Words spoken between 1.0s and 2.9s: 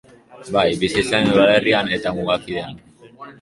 zaren udalerrian eta mugakidean.